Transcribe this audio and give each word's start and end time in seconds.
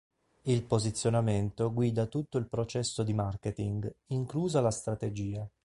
Il 0.45 0.63
posizionamento 0.63 1.71
guida 1.71 2.07
tutto 2.07 2.39
il 2.39 2.47
processo 2.47 3.03
di 3.03 3.13
marketing, 3.13 3.97
inclusa 4.07 4.59
la 4.59 4.71
strategia. 4.71 5.47